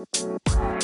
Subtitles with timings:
[0.00, 0.79] Música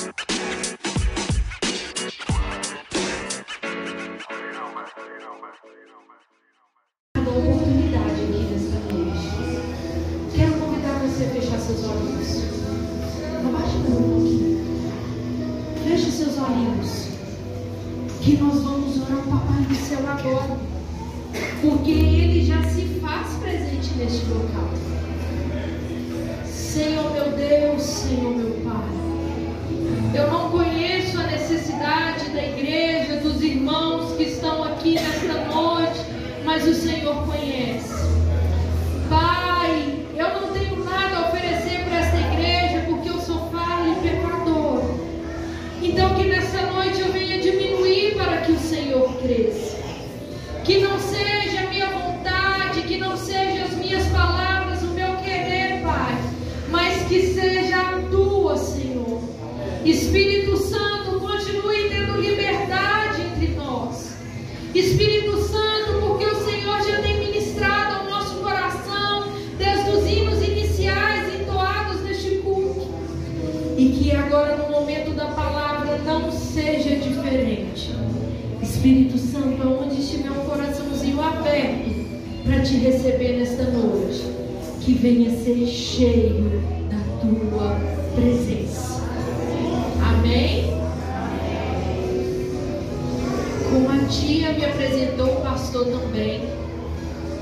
[94.09, 96.49] Tia dia me apresentou o pastor também.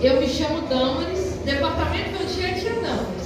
[0.00, 3.24] Eu me chamo Damaris, departamento que eu tinha é tia Damaris.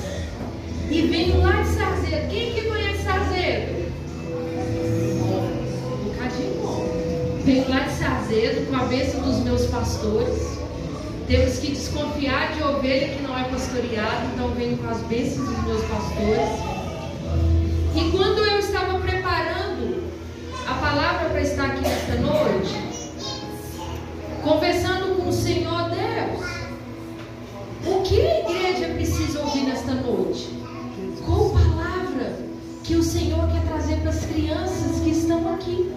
[0.90, 2.28] E venho lá de Sarzedo.
[2.30, 3.92] Quem que conhece Sarzedo?
[5.86, 7.40] Um bocadinho bom.
[7.44, 10.58] Venho lá de Sarzedo com a bênção dos meus pastores.
[11.28, 15.64] Temos que desconfiar de ovelha que não é pastoreada, então venho com as bênçãos dos
[15.64, 16.78] meus pastores.
[17.94, 20.02] E quando eu estava preparando
[20.66, 22.87] a palavra para estar aqui nesta noite,
[24.48, 26.48] conversando com o Senhor Deus.
[27.86, 30.48] O que a igreja precisa ouvir nesta noite?
[31.26, 32.38] Qual palavra
[32.82, 35.92] que o Senhor quer trazer para as crianças que estão aqui?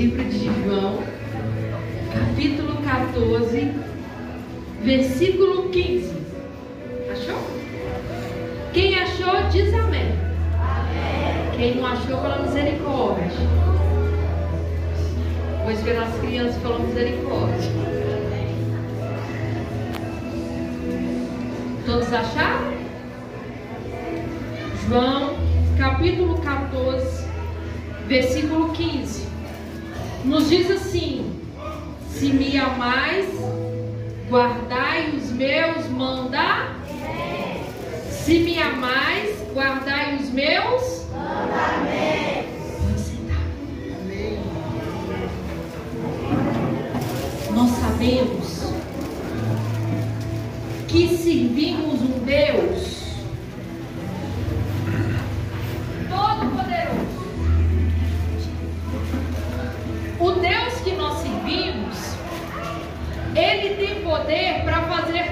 [0.00, 1.02] livro de João,
[2.10, 3.70] capítulo 14,
[4.82, 6.14] versículo 15.
[7.12, 7.38] Achou?
[8.72, 10.14] Quem achou, diz amém.
[10.58, 11.50] amém.
[11.54, 13.30] Quem não achou, fala misericórdia.
[15.64, 17.70] Vou esperar as crianças falar misericórdia.
[21.84, 22.72] Todos acharam?
[24.88, 25.36] João,
[25.76, 27.26] capítulo 14,
[28.08, 29.29] versículo 15
[30.24, 31.40] nos diz assim:
[32.10, 33.26] Se me amais,
[34.28, 36.80] guardai os meus mandamentos.
[38.10, 42.50] Se me amais, guardai os meus mandamentos.
[43.28, 43.40] Tá
[47.54, 48.72] Nós sabemos
[50.86, 52.89] que servimos um Deus
[64.20, 65.29] poder para fazer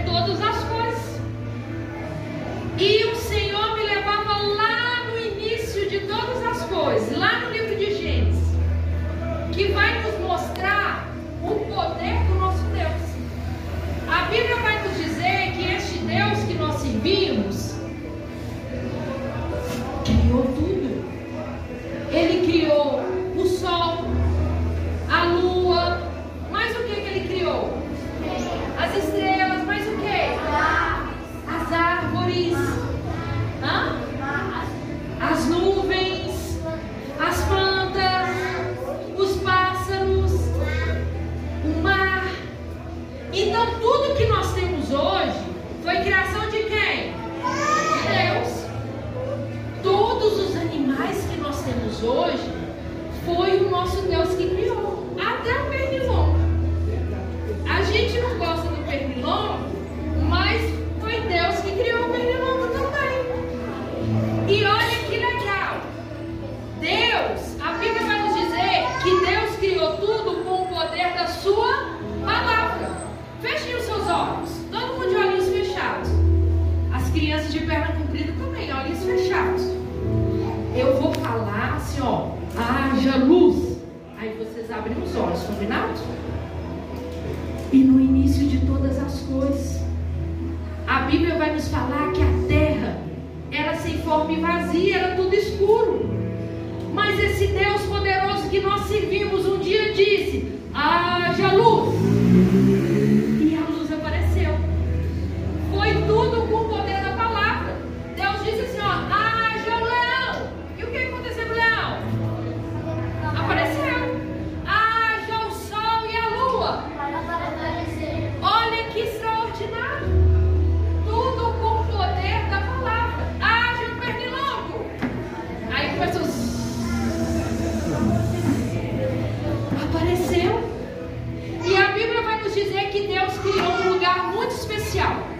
[132.64, 135.37] dizer que Deus criou um lugar muito especial.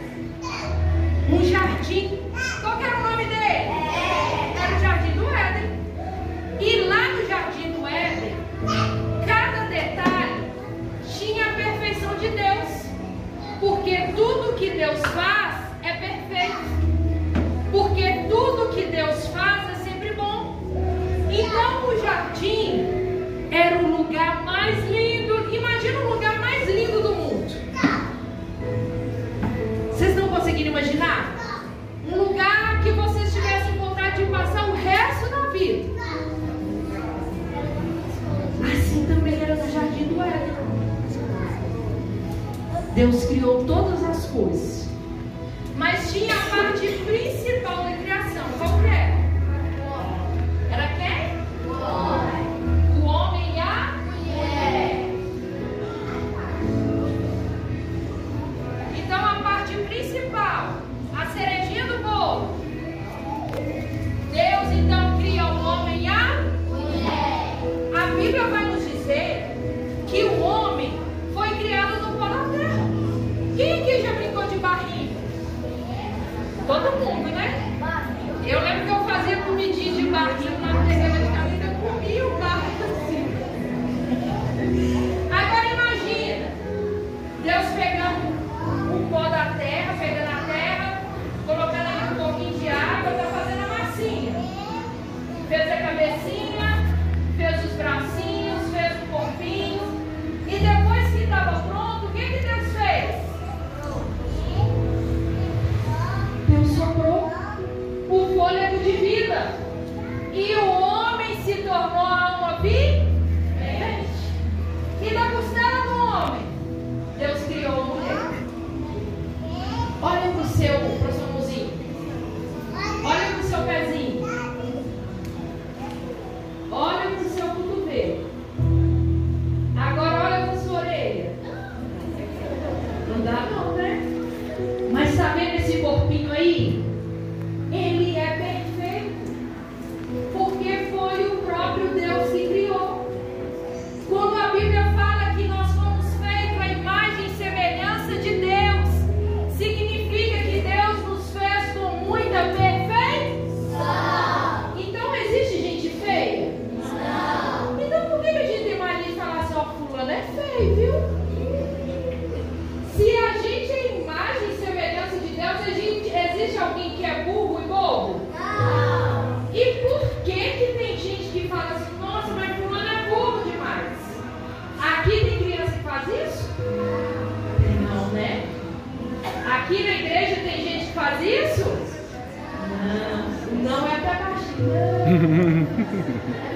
[183.59, 184.69] Não é pra baixinho.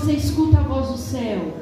[0.08, 1.52] você escuta a voz do céu: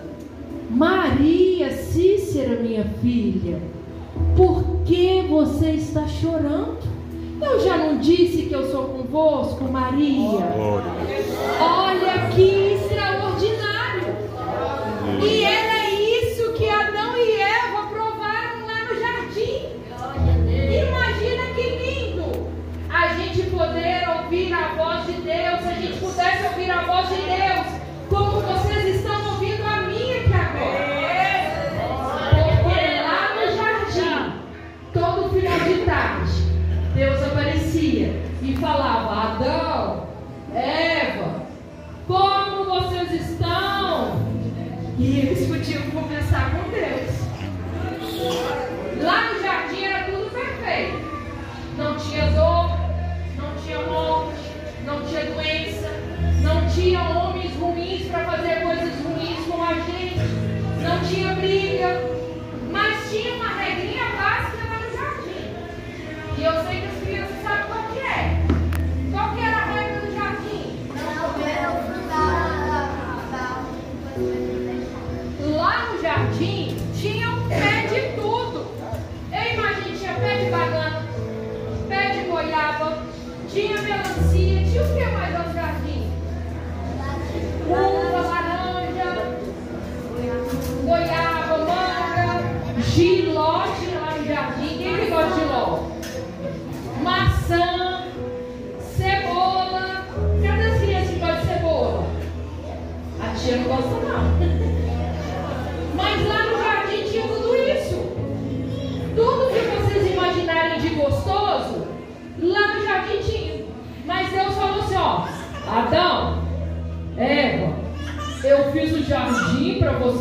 [0.71, 3.61] Maria Cícera, minha filha,
[4.37, 6.79] por que você está chorando?
[7.43, 10.47] Eu já não disse que eu sou convosco, Maria?
[11.61, 14.15] Olha que extraordinário!
[15.21, 15.66] E é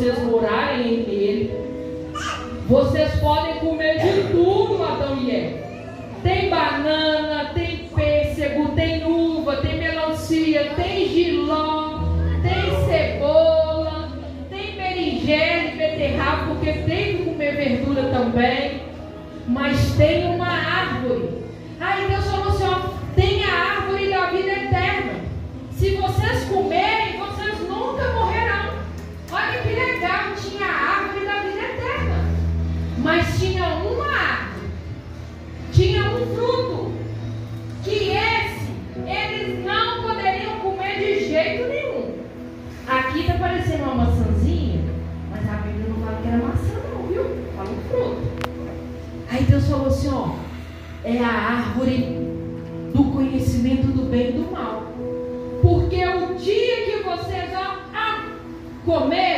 [0.06, 1.54] vocês morarem entre ele.
[2.68, 5.66] Vocês podem comer de tudo, Adão e Eva.
[6.22, 12.00] Tem banana, tem pêssego, tem uva, tem melancia, tem giló,
[12.42, 14.08] tem cebola,
[14.48, 18.82] tem berinjela e beterraba, porque tem que comer verdura também.
[19.48, 20.35] Mas tem um
[50.06, 50.30] assim, ó,
[51.04, 52.16] é a árvore
[52.94, 54.82] do conhecimento do bem e do mal.
[55.62, 58.24] Porque o dia que vocês vão ah,
[58.84, 59.35] comer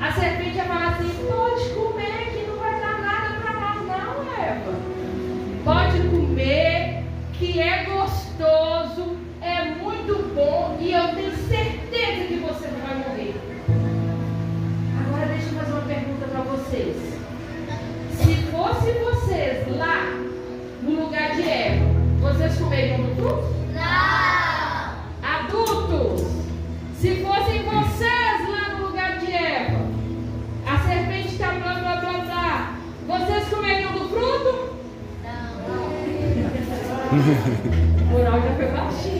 [0.00, 1.28] A serpente ia falar assim,
[38.40, 39.17] porta foi batida.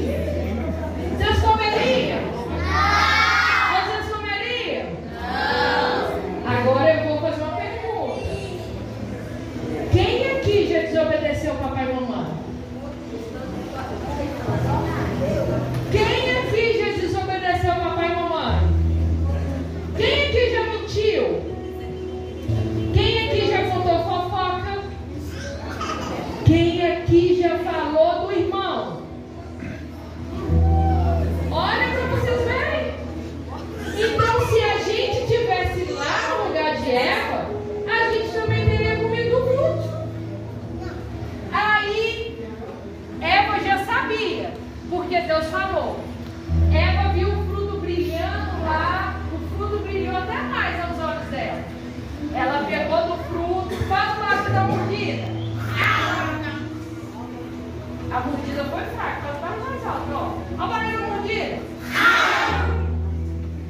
[58.19, 60.33] A mordida foi fraca, ela vai mais alto, ó.
[60.59, 61.59] Olha o barulho mordida.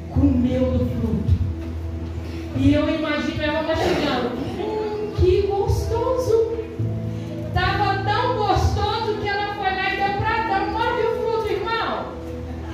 [0.09, 1.33] Comeu do fruto.
[2.55, 4.29] E eu imagino ela tá mastigando.
[4.57, 6.57] Hum, que gostoso!
[7.53, 10.71] Tava tão gostoso que ela foi lá e deu pra Adão.
[10.71, 12.05] Morde o fruto, irmão.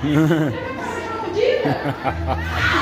[0.00, 2.72] Você vai fazer uma mordida?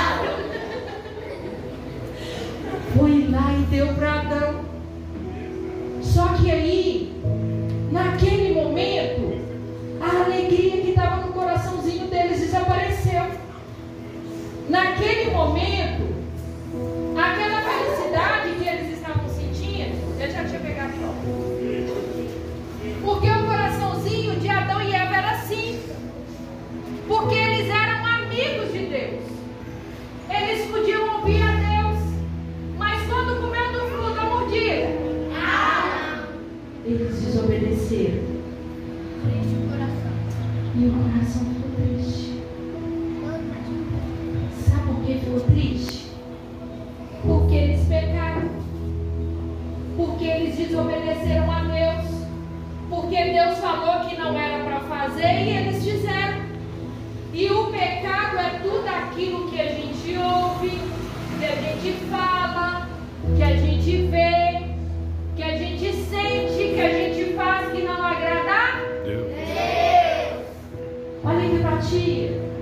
[71.85, 72.54] empatia.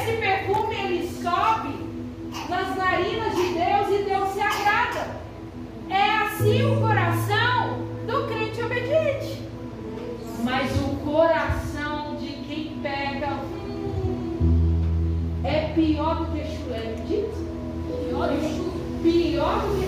[0.00, 1.74] Esse perfume ele sobe
[2.48, 5.20] nas narinas de Deus e Deus se agrada.
[5.90, 9.42] É assim o coração do crente obediente.
[10.42, 13.28] Mas o coração de quem pega
[13.68, 14.80] hum,
[15.44, 16.94] é pior do que chulé.
[19.02, 19.79] Pior do que chulé.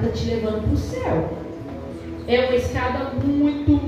[0.00, 1.30] está te levando para o céu.
[2.26, 3.79] É uma escada muito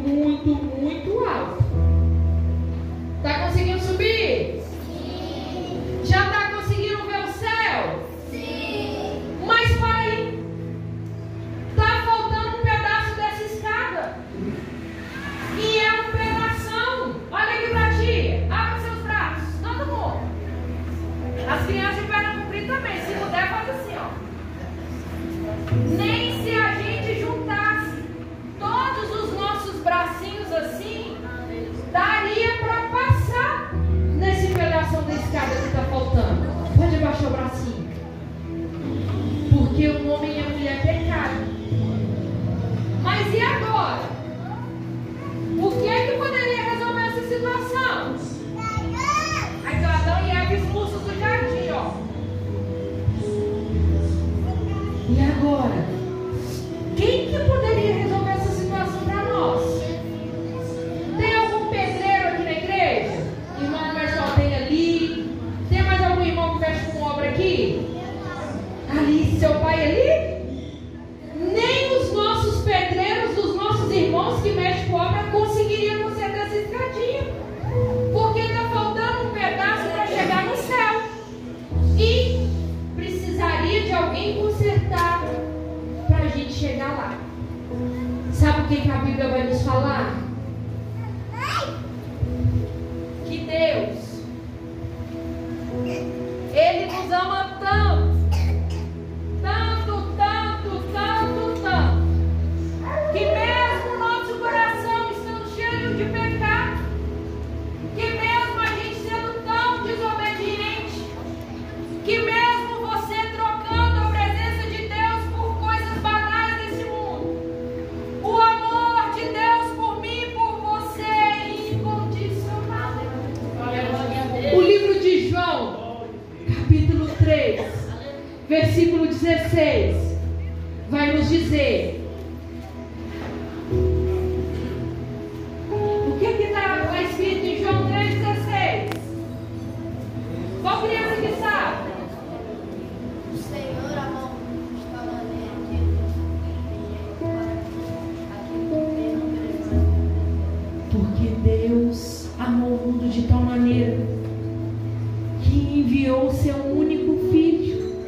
[155.43, 158.07] que enviou o seu único filho,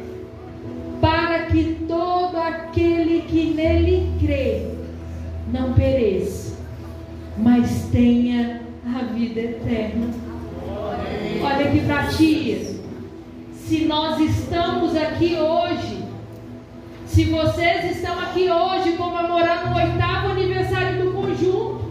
[1.01, 4.67] para que todo aquele que nele crê
[5.51, 6.57] não pereça,
[7.37, 10.07] mas tenha a vida eterna.
[11.41, 12.81] Olha aqui para ti.
[13.53, 16.03] Se nós estamos aqui hoje,
[17.07, 21.84] se vocês estão aqui hoje comemorando o oitavo aniversário do conjunto,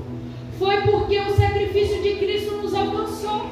[0.58, 3.50] foi porque o sacrifício de Cristo nos alcançou.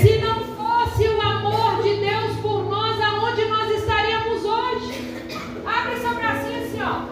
[0.00, 5.14] Se não fosse o amor de Deus por nós, aonde nós estaríamos hoje?
[5.64, 7.06] Abre seu bracinho assim, ó.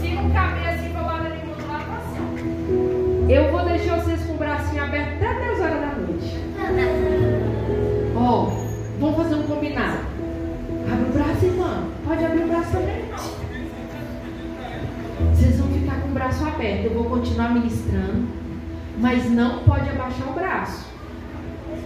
[0.00, 2.26] Se não caber assim, o lado no lá, passou.
[2.34, 3.59] Tá Eu vou
[16.20, 16.84] braço aberto.
[16.84, 18.28] Eu vou continuar ministrando.
[18.98, 20.86] Mas não pode abaixar o braço.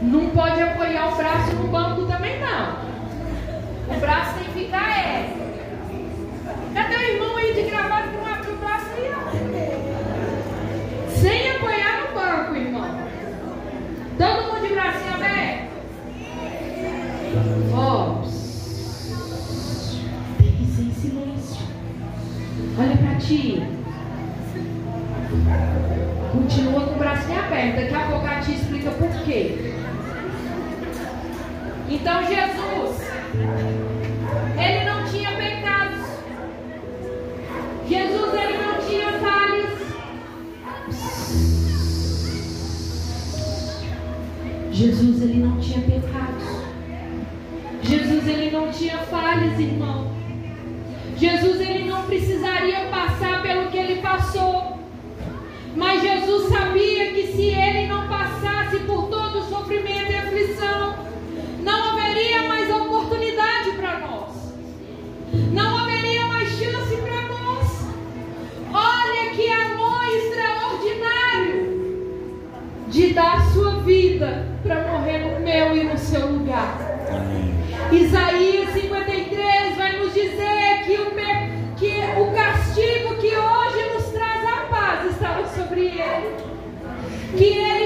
[0.02, 3.94] Não pode apoiar o braço no banco também, não.
[3.96, 5.36] O braço tem que ficar é.
[6.74, 9.20] Cadê o irmão aí de gravado que não abre o braço aí, ó?
[11.10, 12.98] Sem apoiar no banco, irmão.
[14.18, 15.68] Todo mundo de bracinho aberto.
[17.72, 18.22] Ó.
[20.38, 21.66] Tem que ser em silêncio.
[22.76, 23.73] Olha pra ti.
[26.54, 27.74] Continua com o bracinho aberto.
[27.74, 29.74] Daqui a pouco a ti explica por quê.
[31.90, 33.00] Então Jesus,
[34.56, 36.06] ele não tinha pecados.
[37.88, 39.80] Jesus, ele não tinha falhas.
[44.70, 46.44] Jesus, ele não tinha pecados.
[47.82, 50.12] Jesus, ele não tinha falhas, irmão.
[51.16, 54.74] Jesus, ele não precisaria passar pelo que ele passou.
[55.76, 60.96] Mas Jesus sabia que se ele não passasse por todo o sofrimento e aflição,
[61.60, 64.32] não haveria mais oportunidade para nós.
[65.52, 67.86] Não haveria mais chance para nós.
[68.72, 71.70] Olha que amor extraordinário
[72.88, 76.76] de dar sua vida para morrer no meu e no seu lugar.
[77.92, 80.63] Isaías 53 vai nos dizer
[87.37, 87.83] Que ele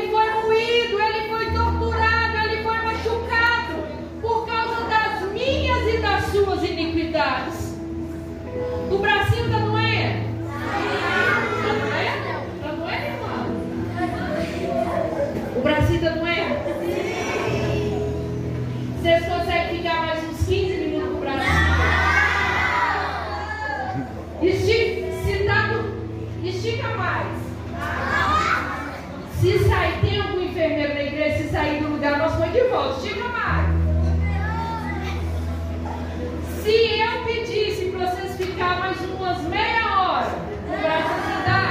[36.69, 40.29] Se eu pedisse para vocês ficar mais umas meia hora,
[40.67, 41.63] o braço assim dá?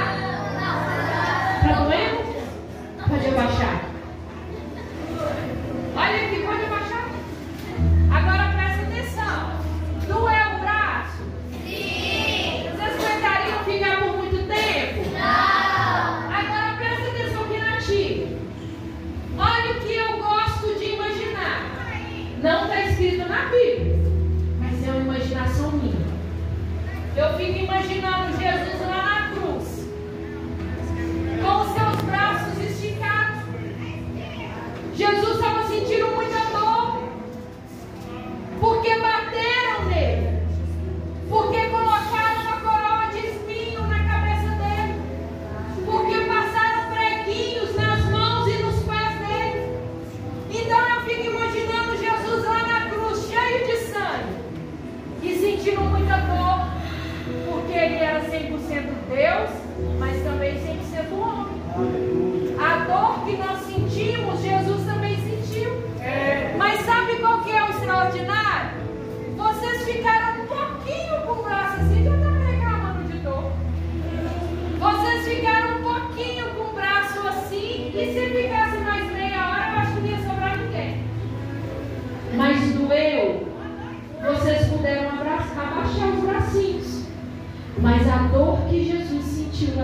[1.62, 2.20] Tá doendo?
[3.08, 3.77] Pode abaixar.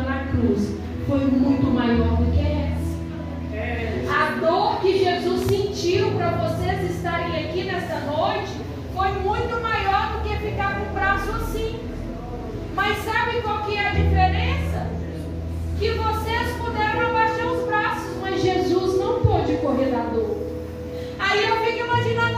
[0.05, 2.75] Na cruz foi muito maior do que essa.
[4.11, 8.53] A dor que Jesus sentiu para vocês estarem aqui nessa noite
[8.95, 11.81] foi muito maior do que ficar com o braço assim.
[12.75, 14.87] Mas sabe qual que é a diferença?
[15.79, 20.37] Que vocês puderam abaixar os braços, mas Jesus não pôde correr da dor.
[21.19, 22.34] Aí eu fico imaginando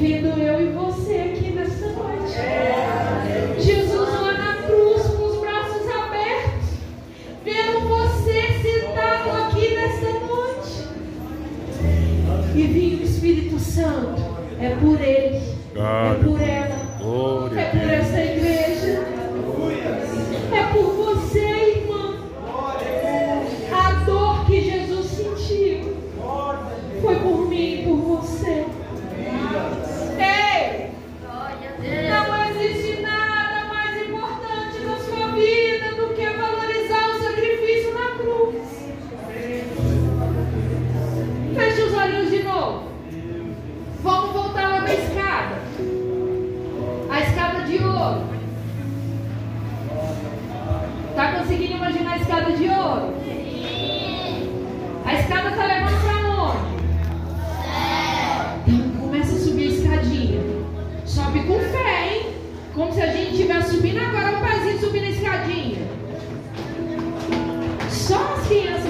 [0.00, 2.32] vendo eu e você aqui nessa noite.
[3.58, 6.68] Jesus lá na cruz com os braços abertos,
[7.44, 10.88] vendo você sentado aqui nessa noite.
[12.54, 14.22] E vindo o Espírito Santo,
[14.58, 15.36] é por ele,
[15.76, 18.29] é por ela, Glória é por essa
[52.50, 53.14] escada de ouro?
[53.24, 54.50] Sim.
[55.04, 56.70] A escada está levando para onde?
[58.66, 60.40] Então começa a subir a escadinha.
[61.04, 62.26] Sobe com fé, hein?
[62.74, 65.88] Como se a gente estivesse subindo agora um pezinho subindo a escadinha.
[67.88, 68.89] Só as crianças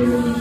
[0.00, 0.39] Thank you.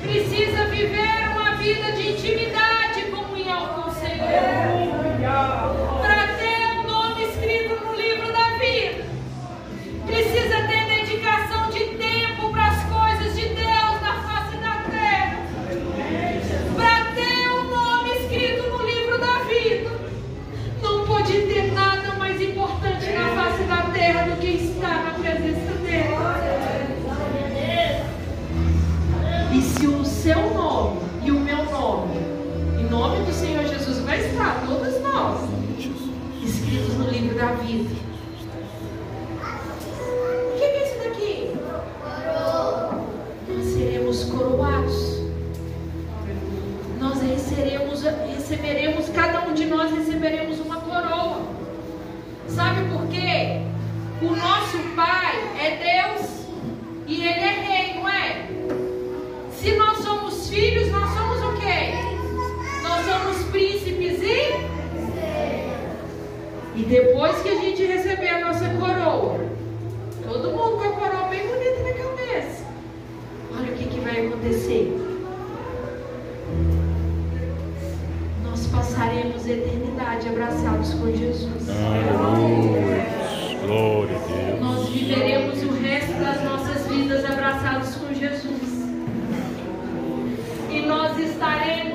[0.00, 2.77] Precisa viver uma vida de intimidade
[91.38, 91.87] nós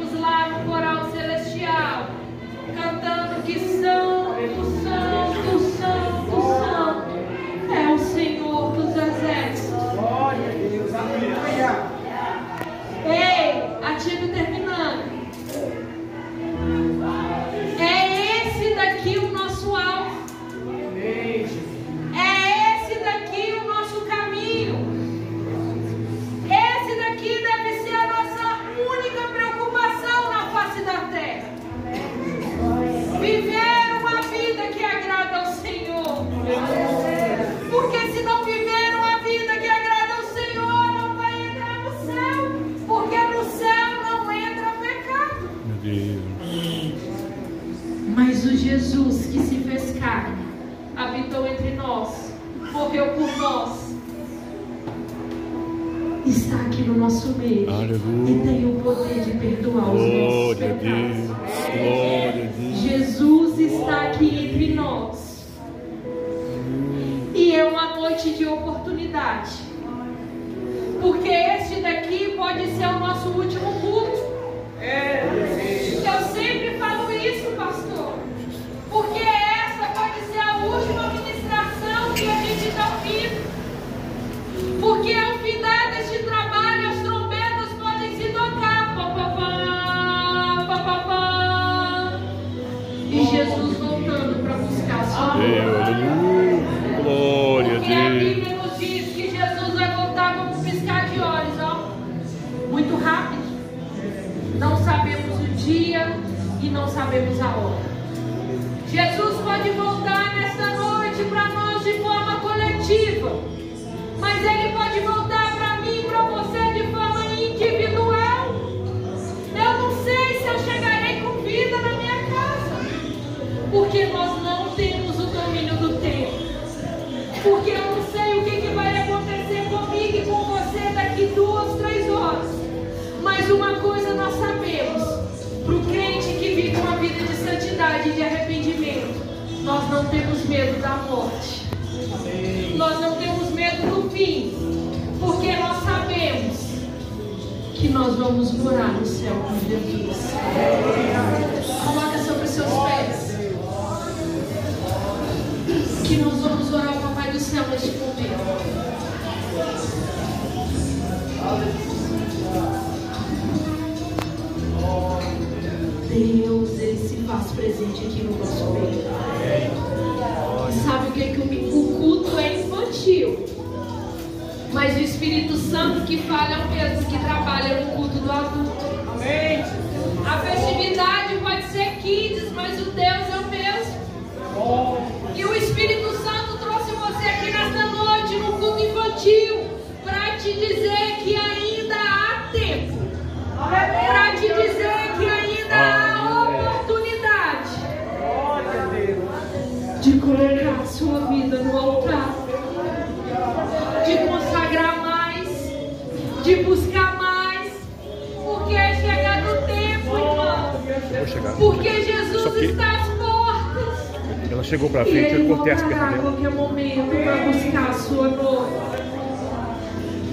[214.73, 216.09] chegou para frente, eu cortei as pernas.
[216.09, 218.67] Ele a qualquer momento para buscar a sua dor.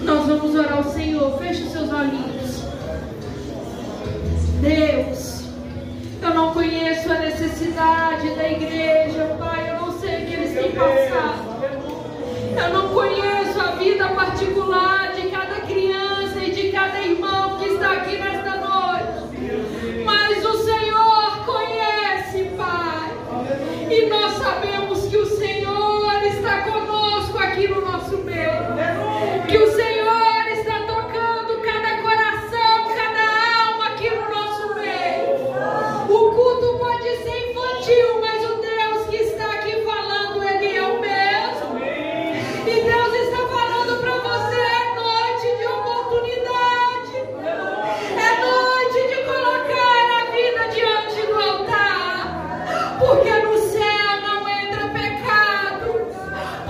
[0.03, 1.39] Nós vamos orar ao Senhor.
[1.39, 2.65] Feche seus olhinhos.
[4.63, 5.45] Deus,
[6.23, 9.73] eu não conheço a necessidade da igreja, Pai.
[9.73, 11.51] Eu não sei o que eles têm passado.
[12.57, 14.90] Eu não conheço a vida particular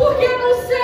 [0.01, 0.80] porque não sei.